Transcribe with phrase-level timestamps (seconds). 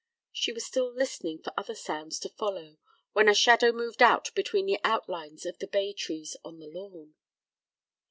[0.31, 2.77] She was still listening for other sounds to follow
[3.13, 7.13] when a shadow moved out between the outlines of the bay trees on the lawn.